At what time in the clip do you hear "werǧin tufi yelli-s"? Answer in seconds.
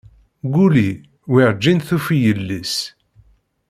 1.31-2.75